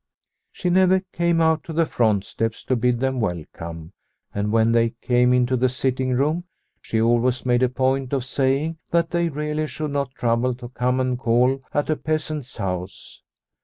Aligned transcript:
She 0.51 0.71
never 0.71 1.03
came 1.13 1.39
out 1.39 1.63
to 1.65 1.73
the 1.73 1.85
front 1.85 2.25
steps 2.25 2.63
to 2.63 2.75
bid 2.75 3.01
them 3.01 3.19
welcome, 3.19 3.91
and 4.33 4.47
The 4.47 4.49
Silver 4.49 4.51
Thaler 4.51 4.51
129 4.51 4.51
when 4.51 4.71
they 4.71 5.07
came 5.07 5.31
into 5.31 5.55
the 5.55 5.69
sitting 5.69 6.13
room 6.13 6.43
she 6.81 6.99
always 6.99 7.45
made 7.45 7.61
a 7.61 7.69
point 7.69 8.11
of 8.11 8.25
saying 8.25 8.79
that 8.89 9.11
they 9.11 9.29
really 9.29 9.67
should 9.67 9.91
not 9.91 10.15
trouble 10.15 10.55
to 10.55 10.69
come 10.69 10.99
and 10.99 11.19
call 11.19 11.61
at 11.71 11.91
a 11.91 11.95
peasant's 11.95 12.57
house. 12.57 13.21